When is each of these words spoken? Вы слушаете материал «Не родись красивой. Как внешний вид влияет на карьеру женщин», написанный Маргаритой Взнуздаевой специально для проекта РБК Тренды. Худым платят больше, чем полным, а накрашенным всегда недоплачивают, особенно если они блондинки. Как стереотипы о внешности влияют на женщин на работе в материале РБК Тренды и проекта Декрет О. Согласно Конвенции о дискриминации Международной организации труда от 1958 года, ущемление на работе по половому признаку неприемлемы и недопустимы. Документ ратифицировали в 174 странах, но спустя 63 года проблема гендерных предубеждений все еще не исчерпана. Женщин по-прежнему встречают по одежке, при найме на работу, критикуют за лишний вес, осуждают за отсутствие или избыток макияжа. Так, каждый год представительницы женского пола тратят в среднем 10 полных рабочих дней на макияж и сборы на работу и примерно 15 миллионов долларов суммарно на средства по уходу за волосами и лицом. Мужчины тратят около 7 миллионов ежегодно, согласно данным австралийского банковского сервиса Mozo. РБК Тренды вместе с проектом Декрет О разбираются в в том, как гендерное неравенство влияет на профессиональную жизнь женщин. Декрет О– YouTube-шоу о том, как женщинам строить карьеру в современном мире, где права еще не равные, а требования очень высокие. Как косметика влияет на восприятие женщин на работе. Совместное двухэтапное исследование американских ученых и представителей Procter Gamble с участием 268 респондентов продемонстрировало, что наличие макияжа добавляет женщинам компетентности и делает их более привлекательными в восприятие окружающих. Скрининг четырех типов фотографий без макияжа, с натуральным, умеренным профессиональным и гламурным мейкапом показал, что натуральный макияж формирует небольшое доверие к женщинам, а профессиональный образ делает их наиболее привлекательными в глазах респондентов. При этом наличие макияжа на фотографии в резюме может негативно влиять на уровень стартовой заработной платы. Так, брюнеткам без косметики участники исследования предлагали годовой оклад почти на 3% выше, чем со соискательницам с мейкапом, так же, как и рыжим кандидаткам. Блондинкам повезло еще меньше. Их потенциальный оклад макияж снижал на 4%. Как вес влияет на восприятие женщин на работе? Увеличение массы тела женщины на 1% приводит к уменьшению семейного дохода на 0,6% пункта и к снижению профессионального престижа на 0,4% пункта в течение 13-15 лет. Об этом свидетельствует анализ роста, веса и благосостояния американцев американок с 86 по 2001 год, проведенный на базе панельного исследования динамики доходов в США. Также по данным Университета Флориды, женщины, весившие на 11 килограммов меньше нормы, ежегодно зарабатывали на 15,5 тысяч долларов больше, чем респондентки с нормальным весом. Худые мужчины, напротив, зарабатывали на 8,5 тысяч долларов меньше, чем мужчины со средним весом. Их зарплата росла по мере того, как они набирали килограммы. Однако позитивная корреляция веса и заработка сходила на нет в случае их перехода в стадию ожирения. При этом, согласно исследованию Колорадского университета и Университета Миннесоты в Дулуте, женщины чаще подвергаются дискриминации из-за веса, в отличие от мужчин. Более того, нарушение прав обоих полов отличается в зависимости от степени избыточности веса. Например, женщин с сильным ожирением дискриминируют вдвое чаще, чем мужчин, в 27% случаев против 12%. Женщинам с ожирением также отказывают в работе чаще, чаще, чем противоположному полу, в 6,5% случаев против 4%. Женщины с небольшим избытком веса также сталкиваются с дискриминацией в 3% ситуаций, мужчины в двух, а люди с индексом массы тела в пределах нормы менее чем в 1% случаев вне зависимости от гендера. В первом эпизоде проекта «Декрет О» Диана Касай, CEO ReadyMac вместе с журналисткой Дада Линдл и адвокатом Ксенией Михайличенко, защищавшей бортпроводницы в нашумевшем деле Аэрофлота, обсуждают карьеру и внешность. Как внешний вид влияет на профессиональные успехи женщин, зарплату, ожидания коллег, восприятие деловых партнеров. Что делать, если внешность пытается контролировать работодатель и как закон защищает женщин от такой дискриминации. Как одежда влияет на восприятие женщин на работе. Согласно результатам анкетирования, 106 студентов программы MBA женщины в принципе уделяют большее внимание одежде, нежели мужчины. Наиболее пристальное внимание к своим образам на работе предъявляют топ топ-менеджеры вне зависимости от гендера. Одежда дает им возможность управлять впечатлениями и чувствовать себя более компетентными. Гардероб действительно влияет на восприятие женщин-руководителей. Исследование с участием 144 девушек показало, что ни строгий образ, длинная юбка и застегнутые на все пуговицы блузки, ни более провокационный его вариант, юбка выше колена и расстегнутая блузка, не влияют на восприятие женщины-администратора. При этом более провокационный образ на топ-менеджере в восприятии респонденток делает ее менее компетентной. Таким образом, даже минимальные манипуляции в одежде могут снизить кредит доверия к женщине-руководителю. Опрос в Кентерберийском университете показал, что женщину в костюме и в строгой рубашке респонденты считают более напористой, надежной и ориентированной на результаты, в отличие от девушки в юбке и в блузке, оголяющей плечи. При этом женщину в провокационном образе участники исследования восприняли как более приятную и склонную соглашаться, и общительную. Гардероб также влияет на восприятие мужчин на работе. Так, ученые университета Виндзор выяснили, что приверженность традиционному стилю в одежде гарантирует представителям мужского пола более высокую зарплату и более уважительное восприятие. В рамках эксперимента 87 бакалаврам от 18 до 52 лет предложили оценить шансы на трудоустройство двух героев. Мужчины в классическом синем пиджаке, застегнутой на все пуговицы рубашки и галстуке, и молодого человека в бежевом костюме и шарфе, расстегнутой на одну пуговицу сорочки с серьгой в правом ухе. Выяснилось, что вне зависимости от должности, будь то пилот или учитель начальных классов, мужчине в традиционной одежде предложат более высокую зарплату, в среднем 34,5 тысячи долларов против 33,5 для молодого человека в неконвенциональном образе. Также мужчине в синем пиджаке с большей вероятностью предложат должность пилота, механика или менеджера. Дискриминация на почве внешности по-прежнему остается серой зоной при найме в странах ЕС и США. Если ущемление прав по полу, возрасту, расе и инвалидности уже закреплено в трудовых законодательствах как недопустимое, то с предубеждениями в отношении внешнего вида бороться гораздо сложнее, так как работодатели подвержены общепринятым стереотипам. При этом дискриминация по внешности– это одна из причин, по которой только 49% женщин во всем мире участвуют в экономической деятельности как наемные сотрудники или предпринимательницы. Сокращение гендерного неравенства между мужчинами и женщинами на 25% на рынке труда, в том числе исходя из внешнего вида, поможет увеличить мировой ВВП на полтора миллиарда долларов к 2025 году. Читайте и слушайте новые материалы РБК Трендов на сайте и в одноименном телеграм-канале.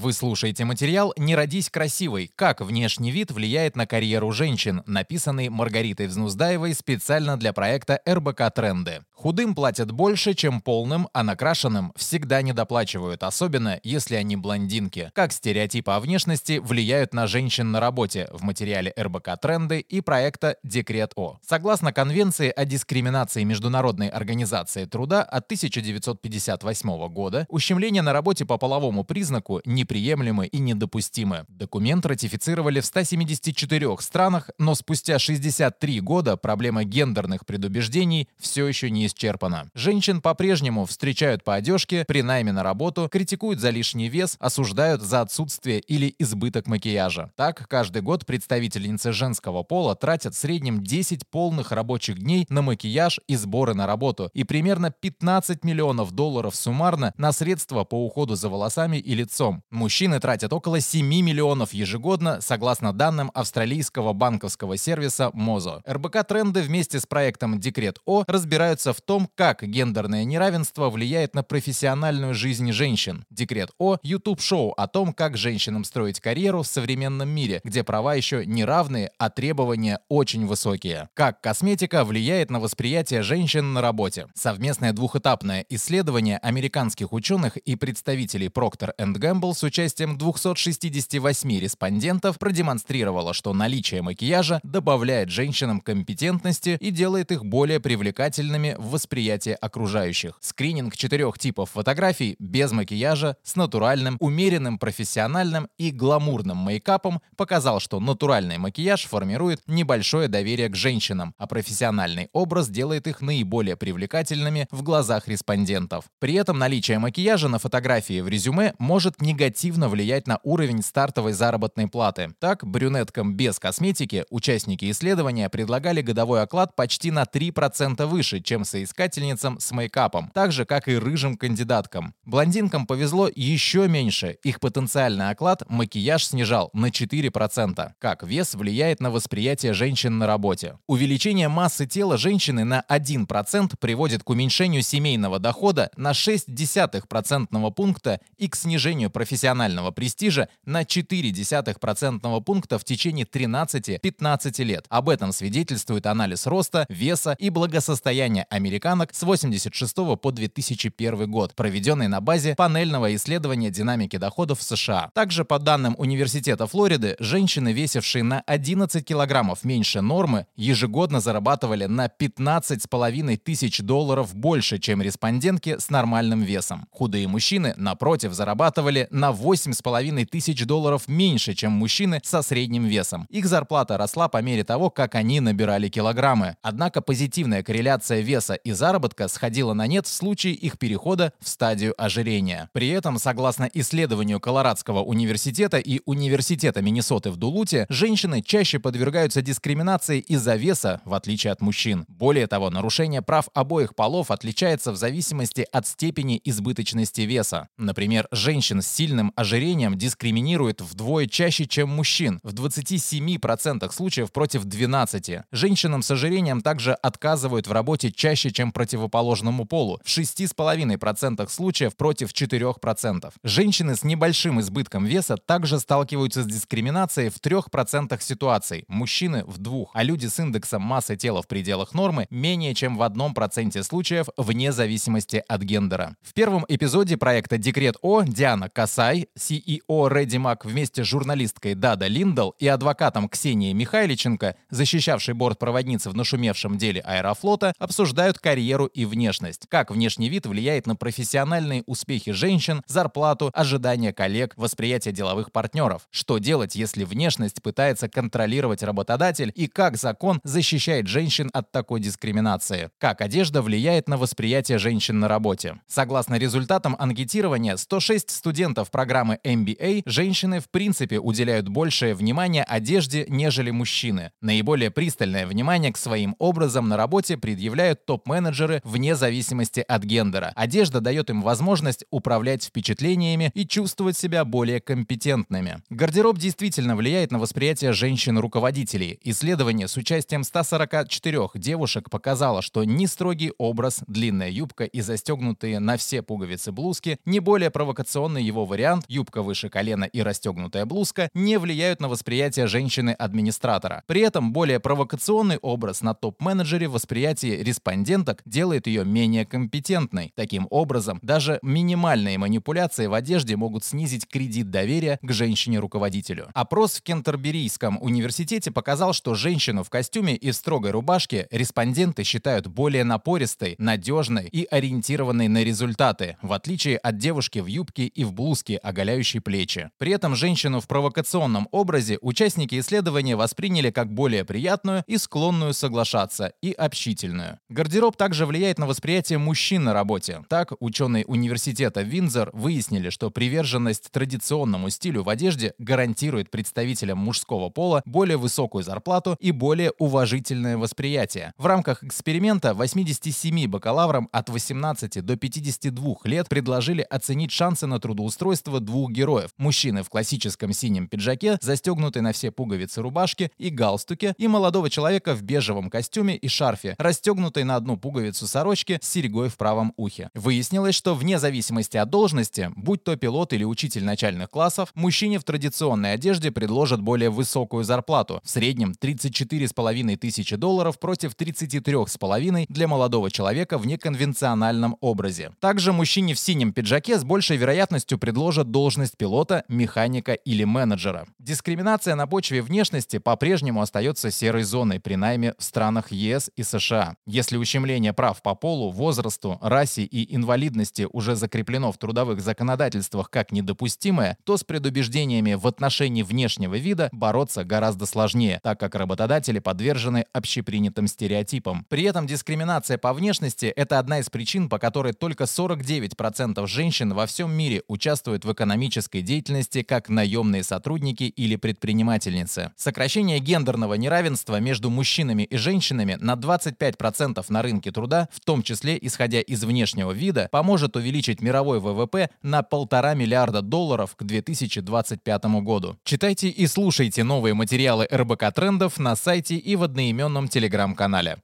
Вы 0.00 0.14
слушаете 0.14 0.64
материал 0.64 1.12
«Не 1.18 1.36
родись 1.36 1.68
красивой. 1.68 2.32
Как 2.34 2.62
внешний 2.62 3.10
вид 3.10 3.30
влияет 3.30 3.76
на 3.76 3.86
карьеру 3.86 4.32
женщин», 4.32 4.82
написанный 4.86 5.50
Маргаритой 5.50 6.06
Взнуздаевой 6.06 6.72
специально 6.72 7.36
для 7.36 7.52
проекта 7.52 8.00
РБК 8.08 8.50
Тренды. 8.54 9.02
Худым 9.20 9.54
платят 9.54 9.92
больше, 9.92 10.32
чем 10.32 10.62
полным, 10.62 11.06
а 11.12 11.22
накрашенным 11.22 11.92
всегда 11.94 12.40
недоплачивают, 12.40 13.22
особенно 13.22 13.78
если 13.82 14.14
они 14.14 14.34
блондинки. 14.34 15.12
Как 15.14 15.34
стереотипы 15.34 15.90
о 15.90 16.00
внешности 16.00 16.56
влияют 16.56 17.12
на 17.12 17.26
женщин 17.26 17.70
на 17.70 17.80
работе 17.80 18.30
в 18.32 18.42
материале 18.44 18.94
РБК 18.98 19.38
Тренды 19.38 19.80
и 19.80 20.00
проекта 20.00 20.56
Декрет 20.62 21.12
О. 21.16 21.38
Согласно 21.46 21.92
Конвенции 21.92 22.50
о 22.50 22.64
дискриминации 22.64 23.44
Международной 23.44 24.08
организации 24.08 24.86
труда 24.86 25.22
от 25.22 25.44
1958 25.44 27.08
года, 27.08 27.44
ущемление 27.50 28.00
на 28.00 28.14
работе 28.14 28.46
по 28.46 28.56
половому 28.56 29.04
признаку 29.04 29.60
неприемлемы 29.66 30.46
и 30.46 30.58
недопустимы. 30.60 31.44
Документ 31.48 32.06
ратифицировали 32.06 32.80
в 32.80 32.86
174 32.86 33.98
странах, 34.00 34.48
но 34.56 34.74
спустя 34.74 35.18
63 35.18 36.00
года 36.00 36.38
проблема 36.38 36.84
гендерных 36.84 37.44
предубеждений 37.44 38.26
все 38.38 38.66
еще 38.66 38.88
не 38.88 39.09
исчерпана. 39.10 39.70
Женщин 39.74 40.20
по-прежнему 40.20 40.86
встречают 40.86 41.44
по 41.44 41.54
одежке, 41.54 42.04
при 42.06 42.22
найме 42.22 42.52
на 42.52 42.62
работу, 42.62 43.08
критикуют 43.10 43.60
за 43.60 43.70
лишний 43.70 44.08
вес, 44.08 44.36
осуждают 44.40 45.02
за 45.02 45.20
отсутствие 45.20 45.80
или 45.80 46.14
избыток 46.18 46.66
макияжа. 46.66 47.30
Так, 47.36 47.66
каждый 47.68 48.02
год 48.02 48.26
представительницы 48.26 49.12
женского 49.12 49.62
пола 49.62 49.94
тратят 49.94 50.34
в 50.34 50.38
среднем 50.38 50.82
10 50.82 51.28
полных 51.28 51.72
рабочих 51.72 52.18
дней 52.18 52.46
на 52.48 52.62
макияж 52.62 53.20
и 53.26 53.36
сборы 53.36 53.74
на 53.74 53.86
работу 53.86 54.30
и 54.34 54.44
примерно 54.44 54.90
15 54.90 55.64
миллионов 55.64 56.12
долларов 56.12 56.54
суммарно 56.56 57.12
на 57.16 57.32
средства 57.32 57.84
по 57.84 58.04
уходу 58.04 58.34
за 58.34 58.48
волосами 58.48 58.96
и 58.96 59.14
лицом. 59.14 59.62
Мужчины 59.70 60.20
тратят 60.20 60.52
около 60.52 60.80
7 60.80 61.06
миллионов 61.06 61.72
ежегодно, 61.72 62.40
согласно 62.40 62.92
данным 62.92 63.30
австралийского 63.34 64.12
банковского 64.12 64.76
сервиса 64.76 65.30
Mozo. 65.34 65.80
РБК 65.90 66.26
Тренды 66.26 66.62
вместе 66.62 67.00
с 67.00 67.06
проектом 67.06 67.58
Декрет 67.58 67.98
О 68.04 68.24
разбираются 68.26 68.92
в 68.92 68.99
в 69.00 69.02
том, 69.02 69.30
как 69.34 69.62
гендерное 69.62 70.24
неравенство 70.24 70.90
влияет 70.90 71.34
на 71.34 71.42
профессиональную 71.42 72.34
жизнь 72.34 72.70
женщин. 72.70 73.24
Декрет 73.30 73.70
О– 73.78 73.96
YouTube-шоу 74.02 74.72
о 74.76 74.86
том, 74.88 75.14
как 75.14 75.38
женщинам 75.38 75.84
строить 75.84 76.20
карьеру 76.20 76.62
в 76.62 76.66
современном 76.66 77.30
мире, 77.30 77.62
где 77.64 77.82
права 77.82 78.14
еще 78.14 78.44
не 78.44 78.64
равные, 78.64 79.10
а 79.16 79.30
требования 79.30 80.00
очень 80.08 80.46
высокие. 80.46 81.08
Как 81.14 81.40
косметика 81.40 82.04
влияет 82.04 82.50
на 82.50 82.60
восприятие 82.60 83.22
женщин 83.22 83.72
на 83.72 83.80
работе. 83.80 84.26
Совместное 84.34 84.92
двухэтапное 84.92 85.64
исследование 85.70 86.36
американских 86.36 87.14
ученых 87.14 87.56
и 87.56 87.76
представителей 87.76 88.48
Procter 88.48 88.94
Gamble 88.98 89.54
с 89.54 89.62
участием 89.62 90.18
268 90.18 91.58
респондентов 91.58 92.38
продемонстрировало, 92.38 93.32
что 93.32 93.54
наличие 93.54 94.02
макияжа 94.02 94.60
добавляет 94.62 95.30
женщинам 95.30 95.80
компетентности 95.80 96.76
и 96.78 96.90
делает 96.90 97.32
их 97.32 97.46
более 97.46 97.80
привлекательными 97.80 98.76
в 98.78 98.89
восприятие 98.90 99.54
окружающих. 99.54 100.36
Скрининг 100.40 100.96
четырех 100.96 101.38
типов 101.38 101.70
фотографий 101.70 102.36
без 102.38 102.72
макияжа, 102.72 103.36
с 103.42 103.56
натуральным, 103.56 104.16
умеренным 104.20 104.78
профессиональным 104.78 105.68
и 105.78 105.90
гламурным 105.90 106.58
мейкапом 106.66 107.22
показал, 107.36 107.80
что 107.80 108.00
натуральный 108.00 108.58
макияж 108.58 109.06
формирует 109.06 109.62
небольшое 109.66 110.28
доверие 110.28 110.68
к 110.68 110.76
женщинам, 110.76 111.34
а 111.38 111.46
профессиональный 111.46 112.28
образ 112.32 112.68
делает 112.68 113.06
их 113.06 113.20
наиболее 113.20 113.76
привлекательными 113.76 114.68
в 114.70 114.82
глазах 114.82 115.28
респондентов. 115.28 116.04
При 116.18 116.34
этом 116.34 116.58
наличие 116.58 116.98
макияжа 116.98 117.48
на 117.48 117.58
фотографии 117.58 118.20
в 118.20 118.28
резюме 118.28 118.74
может 118.78 119.22
негативно 119.22 119.88
влиять 119.88 120.26
на 120.26 120.38
уровень 120.42 120.82
стартовой 120.82 121.32
заработной 121.32 121.88
платы. 121.88 122.34
Так, 122.38 122.66
брюнеткам 122.66 123.34
без 123.34 123.58
косметики 123.58 124.24
участники 124.30 124.90
исследования 124.90 125.48
предлагали 125.48 126.02
годовой 126.02 126.42
оклад 126.42 126.74
почти 126.74 127.10
на 127.10 127.22
3% 127.22 128.04
выше, 128.06 128.40
чем 128.40 128.64
со 128.64 128.79
соискательницам 128.80 129.60
с 129.60 129.72
мейкапом, 129.72 130.30
так 130.32 130.52
же, 130.52 130.64
как 130.64 130.88
и 130.88 130.96
рыжим 130.96 131.36
кандидаткам. 131.36 132.14
Блондинкам 132.24 132.86
повезло 132.86 133.28
еще 133.34 133.88
меньше. 133.88 134.38
Их 134.42 134.60
потенциальный 134.60 135.30
оклад 135.30 135.62
макияж 135.68 136.24
снижал 136.24 136.70
на 136.72 136.86
4%. 136.86 137.92
Как 137.98 138.22
вес 138.22 138.54
влияет 138.54 139.00
на 139.00 139.10
восприятие 139.10 139.74
женщин 139.74 140.18
на 140.18 140.26
работе? 140.26 140.78
Увеличение 140.86 141.48
массы 141.48 141.86
тела 141.86 142.16
женщины 142.16 142.64
на 142.64 142.84
1% 142.88 143.74
приводит 143.78 144.22
к 144.22 144.30
уменьшению 144.30 144.82
семейного 144.82 145.38
дохода 145.38 145.90
на 145.96 146.12
0,6% 146.12 147.70
пункта 147.72 148.20
и 148.38 148.48
к 148.48 148.56
снижению 148.56 149.10
профессионального 149.10 149.90
престижа 149.90 150.48
на 150.64 150.82
0,4% 150.82 152.40
пункта 152.42 152.78
в 152.78 152.84
течение 152.84 153.26
13-15 153.26 154.64
лет. 154.64 154.86
Об 154.88 155.08
этом 155.08 155.32
свидетельствует 155.32 156.06
анализ 156.06 156.46
роста, 156.46 156.86
веса 156.88 157.36
и 157.38 157.50
благосостояния 157.50 158.46
американцев 158.50 158.69
американок 158.70 159.12
с 159.12 159.22
86 159.24 159.96
по 160.22 160.30
2001 160.30 161.28
год, 161.28 161.56
проведенный 161.56 162.06
на 162.06 162.20
базе 162.20 162.54
панельного 162.54 163.12
исследования 163.16 163.70
динамики 163.70 164.16
доходов 164.16 164.60
в 164.60 164.62
США. 164.62 165.10
Также 165.12 165.44
по 165.44 165.58
данным 165.58 165.96
Университета 165.98 166.68
Флориды, 166.68 167.16
женщины, 167.18 167.72
весившие 167.72 168.22
на 168.22 168.42
11 168.46 169.04
килограммов 169.04 169.64
меньше 169.64 170.02
нормы, 170.02 170.46
ежегодно 170.54 171.18
зарабатывали 171.20 171.86
на 171.86 172.06
15,5 172.06 173.36
тысяч 173.38 173.80
долларов 173.80 174.36
больше, 174.36 174.78
чем 174.78 175.02
респондентки 175.02 175.76
с 175.78 175.90
нормальным 175.90 176.42
весом. 176.42 176.86
Худые 176.92 177.26
мужчины, 177.26 177.74
напротив, 177.76 178.34
зарабатывали 178.34 179.08
на 179.10 179.30
8,5 179.30 180.26
тысяч 180.26 180.64
долларов 180.64 181.08
меньше, 181.08 181.54
чем 181.54 181.72
мужчины 181.72 182.20
со 182.22 182.42
средним 182.42 182.84
весом. 182.84 183.26
Их 183.30 183.46
зарплата 183.46 183.98
росла 183.98 184.28
по 184.28 184.40
мере 184.40 184.62
того, 184.62 184.90
как 184.90 185.16
они 185.16 185.40
набирали 185.40 185.88
килограммы. 185.88 186.56
Однако 186.62 187.00
позитивная 187.00 187.64
корреляция 187.64 188.20
веса 188.20 188.59
и 188.64 188.72
заработка 188.72 189.28
сходила 189.28 189.72
на 189.72 189.86
нет 189.86 190.06
в 190.06 190.12
случае 190.12 190.54
их 190.54 190.78
перехода 190.78 191.32
в 191.40 191.48
стадию 191.48 191.94
ожирения. 191.96 192.68
При 192.72 192.88
этом, 192.88 193.18
согласно 193.18 193.68
исследованию 193.72 194.40
Колорадского 194.40 195.02
университета 195.02 195.78
и 195.78 196.00
Университета 196.06 196.82
Миннесоты 196.82 197.30
в 197.30 197.36
Дулуте, 197.36 197.86
женщины 197.88 198.42
чаще 198.42 198.78
подвергаются 198.78 199.42
дискриминации 199.42 200.20
из-за 200.20 200.56
веса, 200.56 201.00
в 201.04 201.14
отличие 201.14 201.52
от 201.52 201.60
мужчин. 201.60 202.04
Более 202.08 202.46
того, 202.46 202.70
нарушение 202.70 203.22
прав 203.22 203.48
обоих 203.54 203.94
полов 203.94 204.30
отличается 204.30 204.92
в 204.92 204.96
зависимости 204.96 205.66
от 205.70 205.86
степени 205.86 206.40
избыточности 206.44 207.22
веса. 207.22 207.68
Например, 207.76 208.26
женщин 208.30 208.82
с 208.82 208.86
сильным 208.86 209.32
ожирением 209.36 209.98
дискриминируют 209.98 210.80
вдвое 210.80 211.26
чаще, 211.26 211.66
чем 211.66 211.90
мужчин, 211.90 212.40
в 212.42 212.54
27% 212.54 213.92
случаев 213.92 214.32
против 214.32 214.64
12%. 214.64 215.42
Женщинам 215.52 216.02
с 216.02 216.10
ожирением 216.10 216.60
также 216.60 216.94
отказывают 216.94 217.66
в 217.66 217.72
работе 217.72 218.10
чаще, 218.10 218.39
чаще, 218.40 218.50
чем 218.50 218.72
противоположному 218.72 219.66
полу, 219.66 220.00
в 220.04 220.08
6,5% 220.08 221.48
случаев 221.48 221.96
против 221.96 222.30
4%. 222.32 223.32
Женщины 223.42 223.96
с 223.96 224.04
небольшим 224.04 224.60
избытком 224.60 225.04
веса 225.04 225.36
также 225.36 225.78
сталкиваются 225.78 226.42
с 226.42 226.46
дискриминацией 226.46 227.28
в 227.28 227.40
3% 227.40 228.20
ситуаций, 228.20 228.84
мужчины 228.88 229.44
в 229.46 229.58
двух, 229.58 229.90
а 229.94 230.02
люди 230.02 230.26
с 230.26 230.38
индексом 230.38 230.82
массы 230.82 231.16
тела 231.16 231.42
в 231.42 231.48
пределах 231.48 231.94
нормы 231.94 232.26
менее 232.30 232.74
чем 232.74 232.96
в 232.96 233.02
1% 233.02 233.82
случаев 233.82 234.26
вне 234.36 234.72
зависимости 234.72 235.42
от 235.48 235.62
гендера. 235.62 236.16
В 236.22 236.32
первом 236.32 236.64
эпизоде 236.68 237.16
проекта 237.16 237.58
«Декрет 237.58 237.96
О» 238.02 238.22
Диана 238.22 238.68
Касай, 238.68 239.28
CEO 239.38 239.78
ReadyMac 239.88 240.60
вместе 240.64 241.04
с 241.04 241.06
журналисткой 241.06 241.74
Дада 241.74 242.06
Линдл 242.06 242.50
и 242.58 242.66
адвокатом 242.68 243.28
Ксенией 243.28 243.74
Михайличенко, 243.74 244.56
защищавшей 244.70 245.34
бортпроводницы 245.34 246.10
в 246.10 246.14
нашумевшем 246.14 246.78
деле 246.78 247.00
Аэрофлота, 247.00 247.74
обсуждают 247.78 248.29
карьеру 248.38 248.86
и 248.86 249.04
внешность. 249.04 249.66
Как 249.68 249.90
внешний 249.90 250.28
вид 250.28 250.46
влияет 250.46 250.86
на 250.86 250.96
профессиональные 250.96 251.82
успехи 251.86 252.32
женщин, 252.32 252.82
зарплату, 252.86 253.50
ожидания 253.54 254.12
коллег, 254.12 254.54
восприятие 254.56 255.12
деловых 255.12 255.52
партнеров. 255.52 256.02
Что 256.10 256.38
делать, 256.38 256.76
если 256.76 257.04
внешность 257.04 257.62
пытается 257.62 258.08
контролировать 258.08 258.82
работодатель 258.82 259.52
и 259.54 259.66
как 259.66 259.96
закон 259.96 260.40
защищает 260.44 261.06
женщин 261.06 261.50
от 261.52 261.72
такой 261.72 262.00
дискриминации. 262.00 262.90
Как 262.98 263.20
одежда 263.20 263.62
влияет 263.62 264.08
на 264.08 264.16
восприятие 264.16 264.78
женщин 264.78 265.20
на 265.20 265.28
работе. 265.28 265.80
Согласно 265.86 266.36
результатам 266.36 266.96
анкетирования, 266.98 267.76
106 267.76 268.30
студентов 268.30 268.90
программы 268.90 269.38
MBA 269.44 270.02
женщины 270.06 270.60
в 270.60 270.68
принципе 270.70 271.18
уделяют 271.18 271.68
большее 271.68 272.14
внимание 272.14 272.64
одежде, 272.64 273.26
нежели 273.28 273.70
мужчины. 273.70 274.32
Наиболее 274.40 274.90
пристальное 274.90 275.46
внимание 275.46 275.92
к 275.92 275.96
своим 275.96 276.36
образам 276.38 276.88
на 276.88 276.96
работе 276.96 277.36
предъявляют 277.36 278.06
топ 278.06 278.19
топ-менеджеры 278.20 278.80
вне 278.84 279.16
зависимости 279.16 279.80
от 279.80 280.04
гендера. 280.04 280.52
Одежда 280.54 281.00
дает 281.00 281.30
им 281.30 281.42
возможность 281.42 282.04
управлять 282.10 282.64
впечатлениями 282.64 283.50
и 283.54 283.66
чувствовать 283.66 284.16
себя 284.16 284.44
более 284.44 284.80
компетентными. 284.80 285.82
Гардероб 285.90 286.38
действительно 286.38 286.96
влияет 286.96 287.32
на 287.32 287.38
восприятие 287.38 287.92
женщин-руководителей. 287.92 289.18
Исследование 289.24 289.88
с 289.88 289.96
участием 289.96 290.44
144 290.44 291.48
девушек 291.54 292.10
показало, 292.10 292.62
что 292.62 292.84
ни 292.84 293.06
строгий 293.06 293.52
образ, 293.58 294.02
длинная 294.06 294.50
юбка 294.50 294.84
и 294.84 295.00
застегнутые 295.00 295.78
на 295.80 295.96
все 295.96 296.22
пуговицы 296.22 296.72
блузки, 296.72 297.18
ни 297.24 297.38
более 297.38 297.70
провокационный 297.70 298.42
его 298.42 298.66
вариант, 298.66 299.04
юбка 299.08 299.42
выше 299.42 299.68
колена 299.70 300.04
и 300.04 300.20
расстегнутая 300.20 300.84
блузка, 300.84 301.30
не 301.34 301.58
влияют 301.58 302.00
на 302.00 302.08
восприятие 302.08 302.66
женщины-администратора. 302.66 304.02
При 304.06 304.20
этом 304.20 304.52
более 304.52 304.80
провокационный 304.80 305.58
образ 305.58 306.02
на 306.02 306.14
топ-менеджере 306.14 306.88
в 306.88 306.92
восприятии 306.92 307.62
респонденток 308.10 308.42
делает 308.44 308.86
ее 308.86 309.04
менее 309.04 309.46
компетентной. 309.46 310.32
Таким 310.34 310.66
образом, 310.70 311.20
даже 311.22 311.58
минимальные 311.62 312.38
манипуляции 312.38 313.06
в 313.06 313.14
одежде 313.14 313.56
могут 313.56 313.84
снизить 313.84 314.26
кредит 314.26 314.70
доверия 314.70 315.18
к 315.22 315.32
женщине-руководителю. 315.32 316.48
Опрос 316.54 316.96
в 316.96 317.02
Кентерберийском 317.02 317.98
университете 318.02 318.72
показал, 318.72 319.12
что 319.12 319.34
женщину 319.34 319.84
в 319.84 319.90
костюме 319.90 320.34
и 320.34 320.50
в 320.50 320.56
строгой 320.56 320.90
рубашке 320.90 321.46
респонденты 321.52 322.24
считают 322.24 322.66
более 322.66 323.04
напористой, 323.04 323.76
надежной 323.78 324.48
и 324.48 324.64
ориентированной 324.64 325.48
на 325.48 325.62
результаты, 325.62 326.36
в 326.42 326.52
отличие 326.52 326.96
от 326.98 327.16
девушки 327.16 327.60
в 327.60 327.66
юбке 327.66 328.06
и 328.06 328.24
в 328.24 328.32
блузке, 328.32 328.76
оголяющей 328.76 329.40
плечи. 329.40 329.90
При 329.98 330.12
этом 330.12 330.34
женщину 330.34 330.80
в 330.80 330.88
провокационном 330.88 331.68
образе 331.70 332.18
участники 332.22 332.78
исследования 332.80 333.36
восприняли 333.36 333.90
как 333.90 334.12
более 334.12 334.44
приятную 334.44 335.04
и 335.06 335.16
склонную 335.16 335.74
соглашаться, 335.74 336.52
и 336.60 336.72
общительную. 336.72 337.58
Гардероб 337.68 337.99
также 338.16 338.46
влияет 338.46 338.78
на 338.78 338.86
восприятие 338.86 339.38
мужчин 339.38 339.84
на 339.84 339.92
работе. 339.92 340.42
Так, 340.48 340.72
ученые 340.80 341.24
университета 341.26 342.02
Виндзор 342.02 342.50
выяснили, 342.52 343.10
что 343.10 343.30
приверженность 343.30 344.10
традиционному 344.10 344.90
стилю 344.90 345.22
в 345.22 345.28
одежде 345.28 345.74
гарантирует 345.78 346.50
представителям 346.50 347.18
мужского 347.18 347.68
пола 347.68 348.02
более 348.06 348.36
высокую 348.36 348.84
зарплату 348.84 349.36
и 349.40 349.52
более 349.52 349.92
уважительное 349.98 350.76
восприятие. 350.76 351.52
В 351.58 351.66
рамках 351.66 352.02
эксперимента 352.02 352.74
87 352.74 353.66
бакалаврам 353.66 354.28
от 354.32 354.48
18 354.48 355.24
до 355.24 355.36
52 355.36 356.14
лет 356.24 356.48
предложили 356.48 357.02
оценить 357.02 357.50
шансы 357.50 357.86
на 357.86 357.98
трудоустройство 358.00 358.80
двух 358.80 359.10
героев. 359.10 359.50
Мужчины 359.58 360.02
в 360.02 360.08
классическом 360.08 360.72
синем 360.72 361.08
пиджаке, 361.08 361.58
застегнутой 361.60 362.22
на 362.22 362.32
все 362.32 362.50
пуговицы 362.50 363.02
рубашки 363.02 363.50
и 363.58 363.70
галстуке, 363.70 364.34
и 364.38 364.48
молодого 364.48 364.90
человека 364.90 365.34
в 365.34 365.42
бежевом 365.42 365.90
костюме 365.90 366.36
и 366.36 366.48
шарфе, 366.48 366.94
расстегнутой 366.98 367.64
на 367.64 367.76
одну 367.76 367.89
пуговицу 367.96 368.46
сорочки 368.46 368.98
с 369.02 369.08
серьгой 369.08 369.48
в 369.48 369.56
правом 369.56 369.92
ухе. 369.96 370.30
Выяснилось, 370.34 370.94
что 370.94 371.14
вне 371.14 371.38
зависимости 371.38 371.96
от 371.96 372.10
должности, 372.10 372.70
будь 372.76 373.04
то 373.04 373.16
пилот 373.16 373.52
или 373.52 373.64
учитель 373.64 374.04
начальных 374.04 374.50
классов, 374.50 374.90
мужчине 374.94 375.38
в 375.38 375.44
традиционной 375.44 376.12
одежде 376.14 376.50
предложат 376.50 377.00
более 377.00 377.30
высокую 377.30 377.84
зарплату, 377.84 378.40
в 378.44 378.50
среднем 378.50 378.92
34,5 379.00 380.16
тысячи 380.16 380.56
долларов 380.56 380.98
против 380.98 381.34
33,5 381.34 382.66
для 382.68 382.88
молодого 382.88 383.30
человека 383.30 383.78
в 383.78 383.86
неконвенциональном 383.86 384.96
образе. 385.00 385.52
Также 385.60 385.92
мужчине 385.92 386.34
в 386.34 386.38
синем 386.38 386.72
пиджаке 386.72 387.18
с 387.18 387.24
большей 387.24 387.56
вероятностью 387.56 388.18
предложат 388.18 388.70
должность 388.70 389.16
пилота, 389.16 389.64
механика 389.68 390.32
или 390.32 390.64
менеджера. 390.64 391.26
Дискриминация 391.38 392.14
на 392.14 392.26
почве 392.26 392.62
внешности 392.62 393.18
по-прежнему 393.18 393.80
остается 393.80 394.30
серой 394.30 394.62
зоной 394.62 395.00
при 395.00 395.14
найме 395.14 395.54
в 395.58 395.64
странах 395.64 396.12
ЕС 396.12 396.50
и 396.56 396.62
США. 396.62 397.16
Если 397.26 397.56
ущемление 397.80 398.12
прав 398.12 398.42
по 398.42 398.54
полу, 398.54 398.90
возрасту, 398.90 399.58
расе 399.62 400.02
и 400.02 400.34
инвалидности 400.36 401.06
уже 401.10 401.34
закреплено 401.34 401.92
в 401.92 401.98
трудовых 401.98 402.40
законодательствах 402.40 403.30
как 403.30 403.52
недопустимое, 403.52 404.36
то 404.44 404.56
с 404.58 404.64
предубеждениями 404.64 405.54
в 405.54 405.66
отношении 405.66 406.22
внешнего 406.22 406.76
вида 406.76 407.08
бороться 407.12 407.64
гораздо 407.64 408.04
сложнее, 408.04 408.60
так 408.62 408.78
как 408.78 408.94
работодатели 408.94 409.60
подвержены 409.60 410.26
общепринятым 410.34 411.06
стереотипам. 411.06 411.86
При 411.88 412.02
этом 412.02 412.26
дискриминация 412.26 412.98
по 412.98 413.14
внешности– 413.14 413.66
это 413.76 413.98
одна 413.98 414.18
из 414.18 414.28
причин, 414.28 414.68
по 414.68 414.78
которой 414.78 415.14
только 415.14 415.44
49% 415.44 416.66
женщин 416.66 417.14
во 417.14 417.26
всем 417.26 417.50
мире 417.50 417.82
участвуют 417.88 418.44
в 418.44 418.52
экономической 418.52 419.22
деятельности 419.22 419.82
как 419.82 420.10
наемные 420.10 420.62
сотрудники 420.62 421.24
или 421.24 421.56
предпринимательницы. 421.56 422.72
Сокращение 422.76 423.38
гендерного 423.38 423.94
неравенства 423.94 424.60
между 424.60 424.90
мужчинами 424.90 425.44
и 425.44 425.56
женщинами 425.56 426.18
на 426.20 426.34
25% 426.34 427.44
на 427.48 427.62
рынке 427.70 427.92
труда, 427.92 428.28
в 428.32 428.40
том 428.40 428.62
числе 428.62 428.98
исходя 429.00 429.40
из 429.40 429.64
внешнего 429.64 430.12
вида, 430.12 430.48
поможет 430.50 430.96
увеличить 430.96 431.40
мировой 431.40 431.80
ВВП 431.80 432.30
на 432.42 432.62
полтора 432.62 433.14
миллиарда 433.14 433.62
долларов 433.62 434.16
к 434.16 434.24
2025 434.24 435.44
году. 435.62 435.96
Читайте 436.04 436.48
и 436.48 436.66
слушайте 436.66 437.24
новые 437.24 437.54
материалы 437.54 438.08
РБК 438.12 438.52
Трендов 438.54 438.98
на 438.98 439.16
сайте 439.16 439.56
и 439.56 439.76
в 439.76 439.82
одноименном 439.82 440.48
телеграм-канале. 440.48 441.38